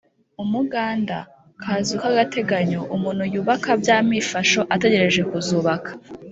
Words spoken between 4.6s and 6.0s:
ategereje kuzubaka